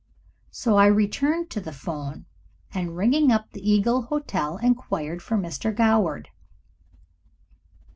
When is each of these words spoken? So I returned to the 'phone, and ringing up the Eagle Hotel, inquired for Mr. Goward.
So 0.49 0.77
I 0.77 0.87
returned 0.87 1.51
to 1.51 1.61
the 1.61 1.71
'phone, 1.71 2.25
and 2.73 2.97
ringing 2.97 3.31
up 3.31 3.51
the 3.51 3.61
Eagle 3.61 4.01
Hotel, 4.07 4.57
inquired 4.57 5.21
for 5.21 5.37
Mr. 5.37 5.71
Goward. 5.71 6.29